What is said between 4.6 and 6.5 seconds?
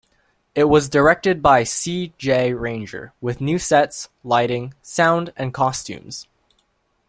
sound and costumes.